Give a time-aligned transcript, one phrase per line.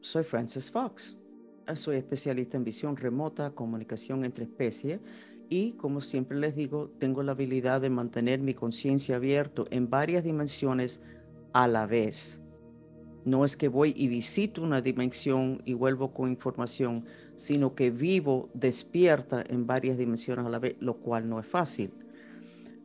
[0.00, 1.18] soy Frances Fox.
[1.74, 5.00] Soy especialista en visión remota, comunicación entre especies
[5.50, 10.24] y, como siempre les digo, tengo la habilidad de mantener mi conciencia abierto en varias
[10.24, 11.02] dimensiones
[11.52, 12.40] a la vez.
[13.24, 17.04] No es que voy y visito una dimensión y vuelvo con información,
[17.36, 21.92] sino que vivo despierta en varias dimensiones a la vez, lo cual no es fácil.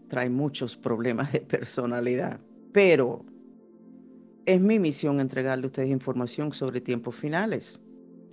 [0.10, 2.42] Trae muchos problemas de personalidad,
[2.74, 3.26] pero
[4.46, 7.82] es mi misión entregarle a ustedes información sobre tiempos finales,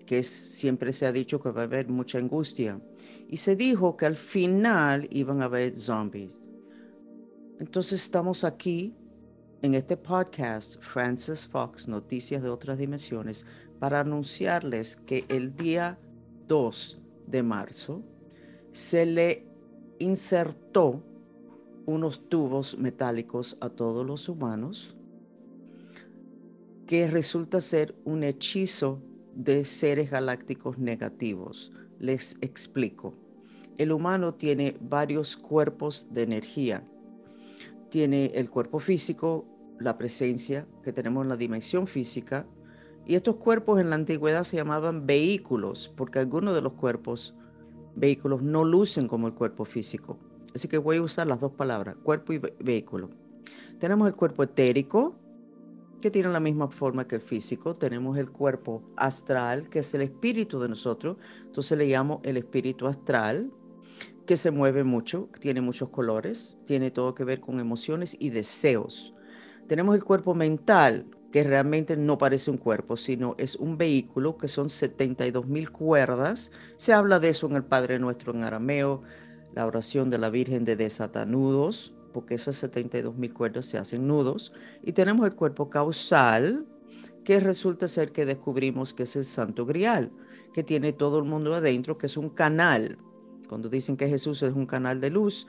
[0.06, 2.80] que siempre se ha dicho que va a haber mucha angustia.
[3.28, 6.40] Y se dijo que al final iban a haber zombies.
[7.60, 8.94] Entonces estamos aquí
[9.62, 13.46] en este podcast, Francis Fox, Noticias de otras Dimensiones,
[13.78, 15.98] para anunciarles que el día
[16.48, 18.02] 2 de marzo
[18.72, 19.46] se le
[19.98, 21.04] insertó
[21.86, 24.96] unos tubos metálicos a todos los humanos
[26.90, 29.00] que resulta ser un hechizo
[29.32, 31.70] de seres galácticos negativos.
[32.00, 33.14] Les explico.
[33.78, 36.82] El humano tiene varios cuerpos de energía.
[37.90, 39.46] Tiene el cuerpo físico,
[39.78, 42.44] la presencia que tenemos en la dimensión física,
[43.06, 47.36] y estos cuerpos en la antigüedad se llamaban vehículos, porque algunos de los cuerpos,
[47.94, 50.18] vehículos, no lucen como el cuerpo físico.
[50.56, 53.10] Así que voy a usar las dos palabras, cuerpo y vehículo.
[53.78, 55.14] Tenemos el cuerpo etérico,
[56.00, 57.76] que tienen la misma forma que el físico.
[57.76, 61.16] Tenemos el cuerpo astral, que es el espíritu de nosotros.
[61.44, 63.52] Entonces le llamo el espíritu astral,
[64.26, 69.14] que se mueve mucho, tiene muchos colores, tiene todo que ver con emociones y deseos.
[69.66, 74.48] Tenemos el cuerpo mental, que realmente no parece un cuerpo, sino es un vehículo, que
[74.48, 76.52] son 72 mil cuerdas.
[76.76, 79.02] Se habla de eso en el Padre Nuestro en arameo,
[79.54, 84.52] la oración de la Virgen de Desatanudos, porque esas 72 mil cuerdas se hacen nudos,
[84.82, 86.66] y tenemos el cuerpo causal,
[87.24, 90.10] que resulta ser que descubrimos que es el Santo Grial,
[90.52, 92.98] que tiene todo el mundo adentro, que es un canal.
[93.48, 95.46] Cuando dicen que Jesús es un canal de luz,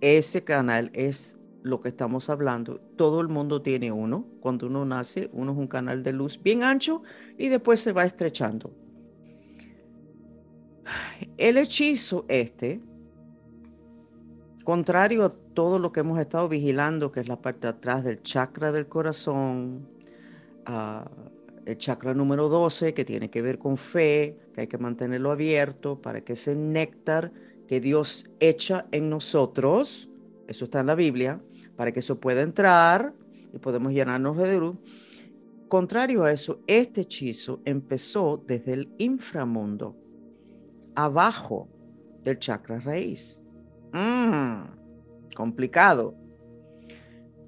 [0.00, 2.80] ese canal es lo que estamos hablando.
[2.96, 4.26] Todo el mundo tiene uno.
[4.40, 7.02] Cuando uno nace, uno es un canal de luz bien ancho
[7.38, 8.74] y después se va estrechando.
[11.36, 12.80] El hechizo este
[14.64, 18.70] Contrario a todo lo que hemos estado vigilando, que es la parte atrás del chakra
[18.70, 19.88] del corazón,
[20.66, 21.10] ah,
[21.66, 26.00] el chakra número 12, que tiene que ver con fe, que hay que mantenerlo abierto
[26.00, 27.32] para que ese néctar
[27.66, 30.08] que Dios echa en nosotros,
[30.46, 31.40] eso está en la Biblia,
[31.76, 33.14] para que eso pueda entrar
[33.52, 34.76] y podemos llenarnos de luz.
[35.68, 39.96] Contrario a eso, este hechizo empezó desde el inframundo,
[40.94, 41.68] abajo
[42.22, 43.42] del chakra raíz.
[43.92, 46.14] Mmm, complicado.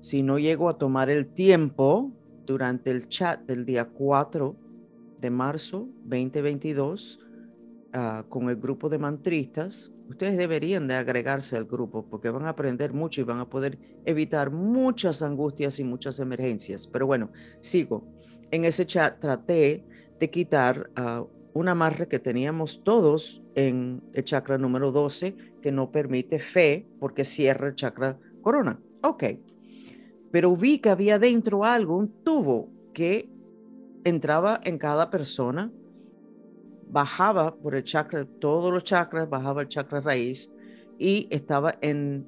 [0.01, 2.13] Si no llego a tomar el tiempo
[2.45, 4.55] durante el chat del día 4
[5.21, 7.21] de marzo 2022
[7.95, 12.51] ah, con el grupo de mantristas, ustedes deberían de agregarse al grupo porque van a
[12.51, 16.87] aprender mucho y van a poder evitar muchas angustias y muchas emergencias.
[16.87, 17.31] Pero bueno,
[17.61, 18.07] sigo.
[18.51, 19.87] En ese chat traté
[20.21, 25.91] de quitar uh, un amarre que teníamos todos en el chakra número 12 que no
[25.91, 28.81] permite fe porque cierra el chakra corona.
[29.03, 29.25] Ok.
[30.33, 33.31] Pero vi que había dentro algo, un tubo que
[34.03, 35.73] entraba en cada persona,
[36.89, 40.53] bajaba por el chakra, todos los chakras, bajaba el chakra raíz
[40.99, 42.27] y estaba en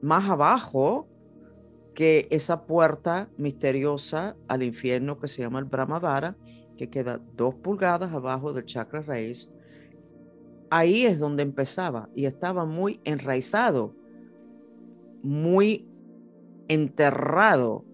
[0.00, 1.08] más abajo
[1.94, 6.36] que esa puerta misteriosa al infierno que se llama el Brahmavara,
[6.76, 9.50] que queda dos pulgadas abajo del chakra raíz
[10.72, 13.94] ahí es donde empezaba y estaba muy enraizado,
[15.22, 15.86] muy
[16.66, 17.84] enterrado.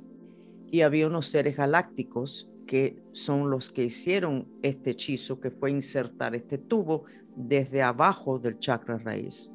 [0.70, 6.36] Y había unos seres galácticos que son los que hicieron este hechizo, que fue insertar
[6.36, 7.02] este tubo
[7.34, 9.50] desde abajo del chakra raíz.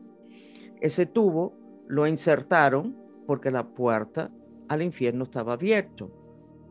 [0.81, 1.53] Ese tubo
[1.87, 2.93] lo insertaron
[3.25, 4.31] porque la puerta
[4.67, 6.11] al infierno estaba abierto.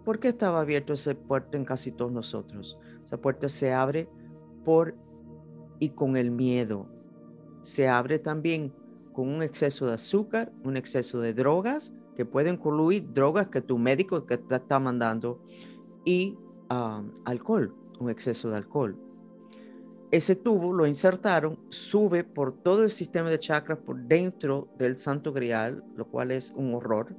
[0.05, 2.79] ¿Por qué estaba abierto esa puerta en casi todos nosotros?
[3.03, 4.09] Esa puerta se abre
[4.65, 4.95] por
[5.79, 6.89] y con el miedo.
[7.63, 8.73] Se abre también
[9.13, 13.79] con un exceso de azúcar, un exceso de drogas, que pueden incluir drogas que tu
[13.79, 15.41] médico te está mandando,
[16.05, 16.37] y
[17.25, 18.99] alcohol, un exceso de alcohol.
[20.11, 25.33] Ese tubo lo insertaron, sube por todo el sistema de chakras por dentro del santo
[25.33, 27.17] grial, lo cual es un horror.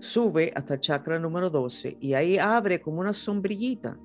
[0.00, 3.98] Sube hasta el chakra número 12 y ahí abre como una sombrillita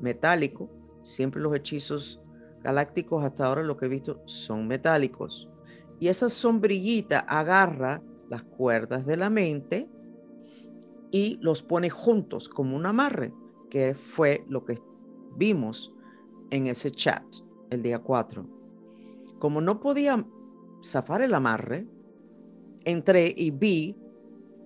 [0.00, 0.70] metálico.
[1.02, 2.20] Siempre los hechizos
[2.62, 5.48] galácticos hasta ahora lo que he visto son metálicos.
[6.00, 9.88] Y esa sombrillita agarra las cuerdas de la mente
[11.10, 13.32] y los pone juntos como un amarre,
[13.70, 14.78] que fue lo que
[15.36, 15.94] vimos
[16.50, 17.24] en ese chat
[17.70, 18.46] el día 4.
[19.38, 20.26] Como no podía
[20.84, 21.86] zafar el amarre,
[22.84, 23.96] entré y vi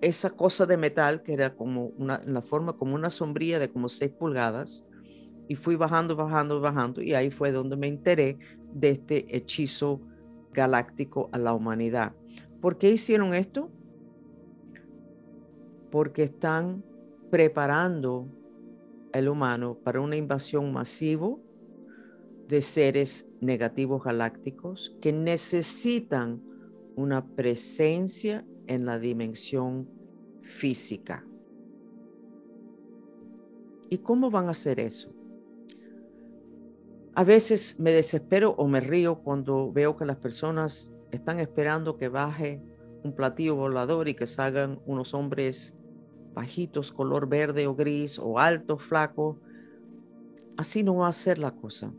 [0.01, 3.69] esa cosa de metal que era como una, en la forma como una sombría de
[3.69, 4.87] como 6 pulgadas
[5.47, 8.37] y fui bajando, bajando, bajando y ahí fue donde me enteré
[8.73, 10.01] de este hechizo
[10.51, 12.13] galáctico a la humanidad.
[12.61, 13.69] ¿Por qué hicieron esto?
[15.91, 16.83] Porque están
[17.29, 18.27] preparando
[19.13, 21.29] el humano para una invasión masiva
[22.47, 26.41] de seres negativos galácticos que necesitan
[26.95, 29.89] una presencia en la dimensión
[30.41, 31.25] física.
[33.89, 35.13] ¿Y cómo van a hacer eso?
[37.13, 42.07] A veces me desespero o me río cuando veo que las personas están esperando que
[42.07, 42.61] baje
[43.03, 45.75] un platillo volador y que salgan unos hombres
[46.33, 49.35] bajitos, color verde o gris, o altos, flacos.
[50.55, 51.91] Así no va a ser la cosa.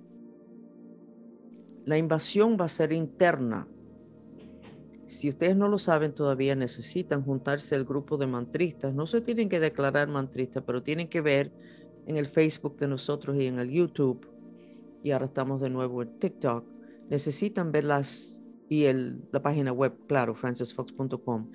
[1.84, 3.69] La invasión va a ser interna.
[5.06, 8.94] Si ustedes no lo saben todavía, necesitan juntarse al grupo de mantristas.
[8.94, 11.52] No se tienen que declarar mantristas, pero tienen que ver
[12.06, 14.26] en el Facebook de nosotros y en el YouTube.
[15.02, 16.64] Y ahora estamos de nuevo en TikTok.
[17.10, 21.48] Necesitan ver las y el, la página web, claro, francisfox.com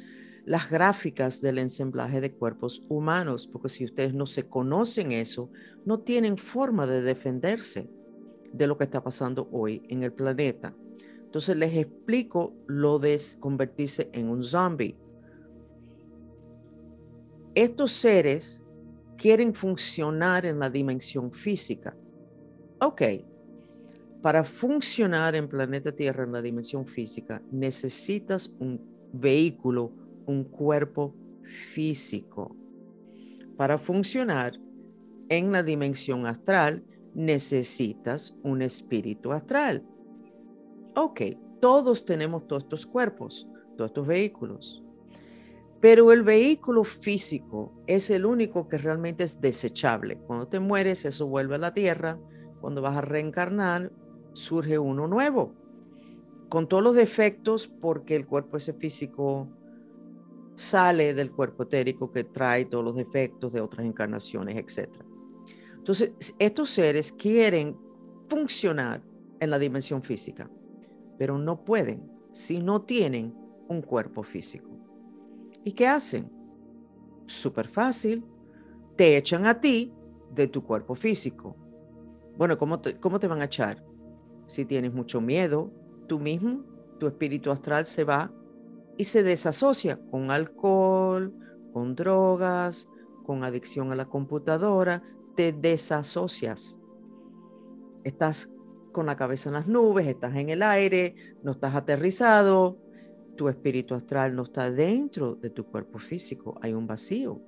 [0.47, 5.49] las gráficas del ensamblaje de cuerpos humanos, porque si ustedes no se conocen eso,
[5.83, 7.89] no tienen forma de defenderse
[8.53, 10.73] de lo que está pasando hoy en el planeta.
[11.37, 14.97] Entonces les explico lo de convertirse en un zombie.
[17.53, 18.65] Estos seres
[19.19, 21.95] quieren funcionar en la dimensión física.
[22.81, 23.03] Ok,
[24.19, 28.81] para funcionar en planeta Tierra en la dimensión física necesitas un
[29.13, 29.93] vehículo
[30.25, 31.13] un cuerpo
[31.71, 32.55] físico.
[33.55, 34.53] Para funcionar
[35.29, 39.83] en la dimensión astral, necesitas un espíritu astral.
[40.99, 41.21] Ok,
[41.61, 43.47] todos tenemos todos estos cuerpos,
[43.77, 44.83] todos estos vehículos.
[45.79, 50.17] Pero el vehículo físico es el único que realmente es desechable.
[50.17, 52.17] Cuando te mueres, eso vuelve a la tierra.
[52.61, 53.91] Cuando vas a reencarnar,
[54.33, 55.53] surge uno nuevo,
[56.49, 59.47] con todos los defectos, porque el cuerpo ese físico
[60.55, 64.89] sale del cuerpo etérico que trae todos los defectos de otras encarnaciones, etc.
[65.77, 67.77] Entonces, estos seres quieren
[68.27, 69.03] funcionar
[69.39, 70.49] en la dimensión física,
[71.17, 73.33] pero no pueden si no tienen
[73.67, 74.69] un cuerpo físico.
[75.63, 76.31] ¿Y qué hacen?
[77.25, 78.23] Súper fácil,
[78.95, 79.93] te echan a ti
[80.33, 81.55] de tu cuerpo físico.
[82.37, 83.83] Bueno, ¿cómo te, ¿cómo te van a echar?
[84.45, 85.71] Si tienes mucho miedo,
[86.07, 86.63] tú mismo,
[86.99, 88.31] tu espíritu astral se va
[88.97, 91.33] y se desasocia con alcohol,
[91.73, 92.89] con drogas,
[93.25, 95.03] con adicción a la computadora,
[95.35, 96.79] te desasocias.
[98.03, 98.53] Estás
[98.97, 101.13] con la cabeza en las nubes, estás en el aire,
[101.43, 102.79] no estás aterrizado,
[103.35, 107.39] tu espíritu astral no está dentro de tu cuerpo físico, hay un vacío.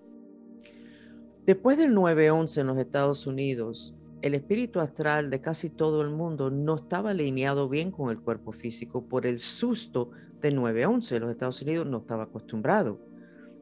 [1.47, 6.51] Después del 9-11 en los Estados Unidos, el espíritu astral de casi todo el mundo
[6.51, 10.11] no estaba alineado bien con el cuerpo físico por el susto
[10.41, 11.19] de 9-11.
[11.19, 12.99] Los Estados Unidos no estaba acostumbrado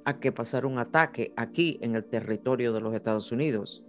[0.04, 3.86] a que pasara un ataque aquí en el territorio de los Estados Unidos.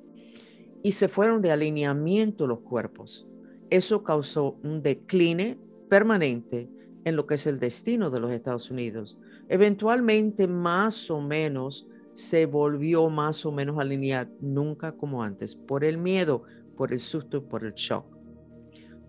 [0.84, 3.26] Y se fueron de alineamiento los cuerpos.
[3.70, 5.58] Eso causó un decline
[5.88, 6.70] permanente
[7.04, 9.18] en lo que es el destino de los Estados Unidos.
[9.48, 15.84] Eventualmente, más o menos, se volvió más o menos a alinear, nunca como antes, por
[15.84, 16.42] el miedo,
[16.76, 18.04] por el susto por el shock.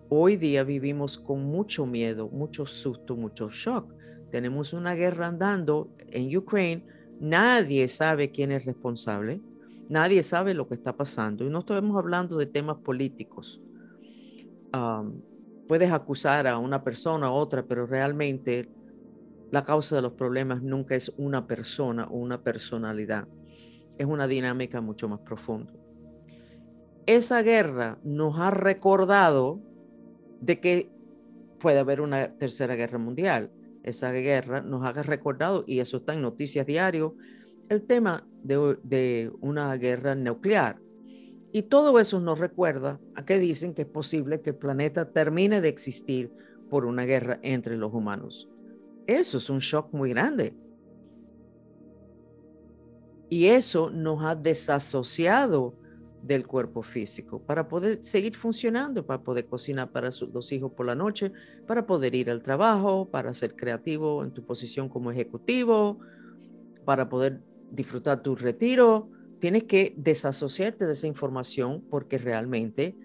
[0.09, 3.93] Hoy día vivimos con mucho miedo, mucho susto, mucho shock.
[4.31, 6.83] Tenemos una guerra andando en Ucrania.
[7.19, 9.41] Nadie sabe quién es responsable.
[9.87, 11.45] Nadie sabe lo que está pasando.
[11.45, 13.61] Y no estamos hablando de temas políticos.
[15.67, 18.69] Puedes acusar a una persona u otra, pero realmente
[19.51, 23.27] la causa de los problemas nunca es una persona o una personalidad.
[23.97, 25.73] Es una dinámica mucho más profunda.
[27.05, 29.59] Esa guerra nos ha recordado
[30.41, 30.91] de que
[31.59, 33.51] puede haber una tercera guerra mundial.
[33.83, 37.15] Esa guerra nos ha recordado, y eso está en noticias diario,
[37.69, 40.79] el tema de, de una guerra nuclear.
[41.51, 45.61] Y todo eso nos recuerda a que dicen que es posible que el planeta termine
[45.61, 46.31] de existir
[46.69, 48.47] por una guerra entre los humanos.
[49.07, 50.53] Eso es un shock muy grande.
[53.29, 55.75] Y eso nos ha desasociado
[56.21, 60.85] del cuerpo físico para poder seguir funcionando, para poder cocinar para sus dos hijos por
[60.85, 61.31] la noche,
[61.65, 65.99] para poder ir al trabajo, para ser creativo en tu posición como ejecutivo,
[66.85, 67.41] para poder
[67.71, 69.09] disfrutar tu retiro,
[69.39, 72.95] tienes que desasociarte de esa información porque realmente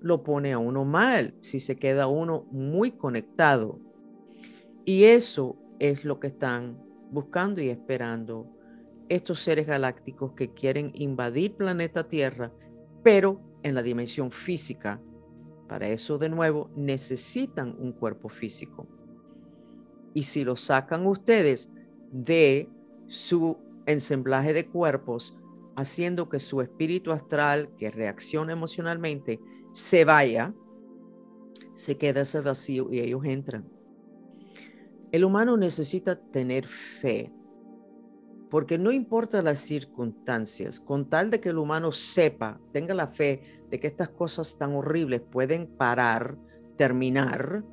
[0.00, 3.78] lo pone a uno mal si se queda uno muy conectado.
[4.84, 8.46] Y eso es lo que están buscando y esperando
[9.08, 12.52] estos seres galácticos que quieren invadir planeta Tierra,
[13.02, 15.00] pero en la dimensión física.
[15.68, 18.88] Para eso, de nuevo, necesitan un cuerpo físico.
[20.14, 21.72] Y si lo sacan ustedes
[22.10, 22.68] de
[23.06, 23.56] su
[23.86, 25.39] ensamblaje de cuerpos,
[25.80, 29.40] haciendo que su espíritu astral, que reacciona emocionalmente,
[29.72, 30.54] se vaya,
[31.74, 33.68] se queda ese vacío y ellos entran.
[35.12, 37.32] El humano necesita tener fe,
[38.50, 43.62] porque no importa las circunstancias, con tal de que el humano sepa, tenga la fe
[43.70, 46.36] de que estas cosas tan horribles pueden parar,
[46.76, 47.64] terminar,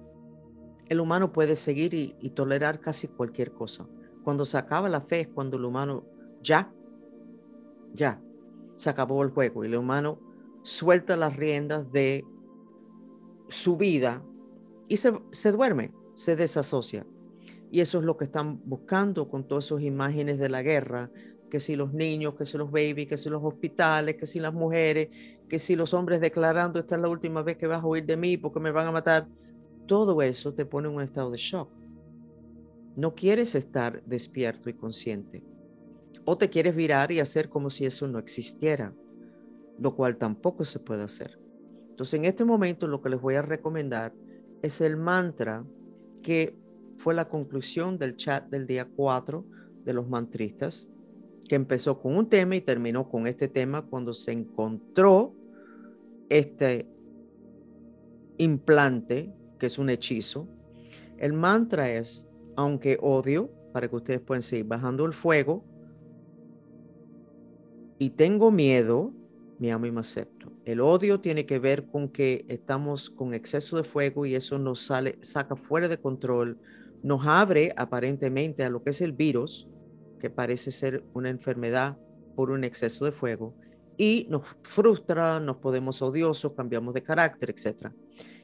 [0.87, 3.87] el humano puede seguir y, y tolerar casi cualquier cosa.
[4.23, 6.05] Cuando se acaba la fe es cuando el humano
[6.41, 6.71] ya,
[7.93, 8.21] ya,
[8.75, 10.19] se acabó el juego y el humano
[10.61, 12.25] suelta las riendas de
[13.47, 14.23] su vida
[14.87, 17.05] y se, duerme, se desasocia.
[17.71, 21.11] Y eso es lo que están buscando con todas esas imágenes de la guerra,
[21.49, 24.53] que si los niños, que si los babies, que si los hospitales, que si las
[24.53, 25.09] mujeres,
[25.47, 28.17] que si los hombres declarando esta es la última vez que vas a huir de
[28.17, 29.27] mí porque me van a matar.
[29.85, 31.69] Todo eso te pone en un estado de shock.
[32.97, 35.43] No quieres estar despierto y consciente.
[36.29, 38.93] O te quieres virar y hacer como si eso no existiera
[39.79, 41.39] lo cual tampoco se puede hacer.
[41.89, 44.13] Entonces, en este momento lo que les voy a recomendar
[44.61, 45.65] es el mantra
[46.21, 46.55] que
[46.97, 49.45] fue la conclusión del chat del día 4
[49.83, 50.89] de los mantristas,
[51.47, 55.33] que empezó con un tema y terminó con este tema cuando se encontró
[56.29, 56.89] este
[58.37, 60.47] implante, que es un hechizo.
[61.17, 65.63] El mantra es, aunque odio, para que ustedes puedan seguir bajando el fuego,
[67.99, 69.13] y tengo miedo,
[69.59, 70.51] me amo y me acepto.
[70.65, 74.81] El odio tiene que ver con que estamos con exceso de fuego y eso nos
[74.81, 76.59] sale, saca fuera de control,
[77.03, 79.67] nos abre aparentemente a lo que es el virus,
[80.19, 81.97] que parece ser una enfermedad
[82.35, 83.55] por un exceso de fuego,
[83.97, 87.91] y nos frustra, nos podemos odiosos, cambiamos de carácter, etc.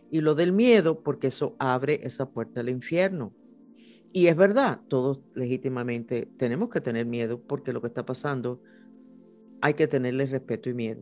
[0.10, 3.34] Y lo del miedo, porque eso abre esa puerta al infierno.
[4.12, 8.62] Y es verdad, todos legítimamente tenemos que tener miedo porque lo que está pasando
[9.64, 11.02] hay que tenerle respeto y miedo.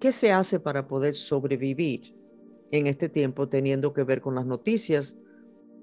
[0.00, 2.12] ¿Qué se hace para poder sobrevivir
[2.72, 5.16] en este tiempo teniendo que ver con las noticias,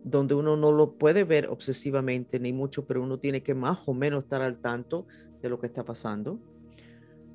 [0.04, 3.94] donde uno no lo puede ver obsesivamente ni mucho, pero uno tiene que más o
[3.94, 5.08] menos estar al tanto
[5.42, 6.38] de lo que está pasando?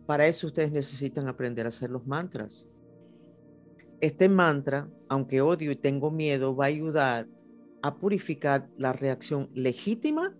[0.04, 2.68] Para eso ustedes necesitan aprender a hacer los mantras.
[4.02, 7.26] Este mantra, aunque odio y tengo miedo, va a ayudar
[7.80, 10.36] a purificar la reacción legítima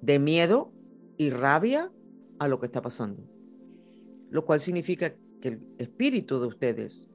[0.00, 0.72] de miedo
[1.16, 1.90] y rabia
[2.38, 3.37] a lo que está pasando
[4.30, 7.08] lo cual significa que el espíritu de ustedes,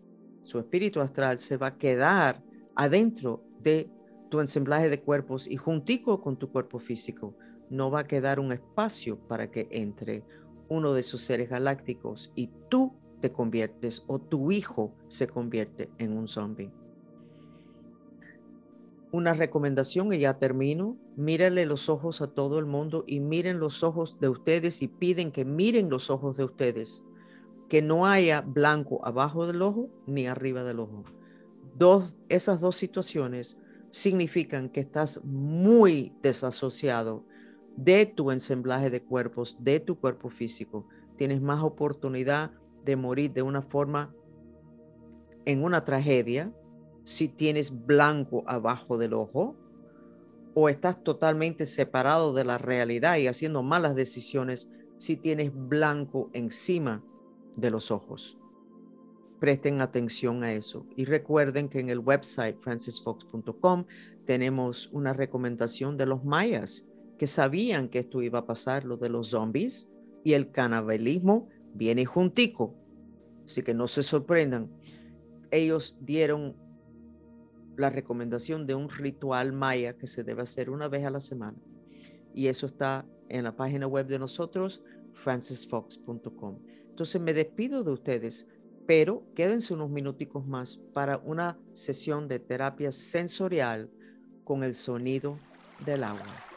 [0.44, 2.44] su espíritu astral, se va a quedar
[2.76, 3.90] adentro de
[4.30, 7.36] tu ensamblaje de cuerpos y juntico con tu cuerpo físico.
[7.70, 10.24] No va a quedar un espacio para que entre
[10.70, 16.18] uno de sus seres galácticos y tú te conviertes o tu hijo se convierte en
[16.18, 16.72] un zombie.
[19.14, 20.98] Una recomendación y ya termino.
[21.16, 25.32] Mírale los ojos a todo el mundo y miren los ojos de ustedes y piden
[25.32, 27.06] que miren los ojos de ustedes.
[27.70, 31.04] Que no haya blanco abajo del ojo ni arriba del ojo.
[31.78, 37.24] Dos, esas dos situaciones significan que estás muy desasociado
[37.78, 40.88] de tu ensamblaje de cuerpos, de tu cuerpo físico.
[41.18, 42.50] Tienes más oportunidad
[42.84, 44.12] de morir de una forma
[45.46, 46.52] en una tragedia
[47.04, 49.56] si tienes blanco abajo del ojo
[50.54, 57.04] o estás totalmente separado de la realidad y haciendo malas decisiones si tienes blanco encima
[57.56, 58.38] de los ojos.
[59.40, 63.86] Presten atención a eso y recuerden que en el website francisfox.com
[64.26, 69.10] tenemos una recomendación de los mayas que sabían que esto iba a pasar, lo de
[69.10, 69.92] los zombies
[70.24, 72.76] y el canibalismo viene juntico.
[73.46, 74.72] Así que no se sorprendan.
[75.52, 76.56] Ellos dieron
[77.78, 81.58] la recomendación de un ritual maya que se debe hacer una vez a la semana.
[82.34, 86.60] Y eso está en la página web de nosotros, francisfox.com.
[86.90, 88.48] Entonces me despido de ustedes,
[88.86, 93.90] pero quédense unos minuticos más para una sesión de terapia sensorial
[94.44, 95.38] con el sonido
[95.86, 96.53] del agua.